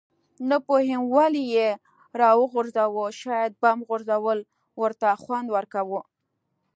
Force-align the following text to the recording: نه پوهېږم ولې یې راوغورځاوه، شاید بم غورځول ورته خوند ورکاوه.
نه 0.49 0.57
پوهېږم 0.67 1.01
ولې 1.15 1.43
یې 1.55 1.67
راوغورځاوه، 2.21 3.05
شاید 3.21 3.51
بم 3.61 3.79
غورځول 3.87 4.39
ورته 4.81 5.07
خوند 5.23 5.47
ورکاوه. 5.55 6.01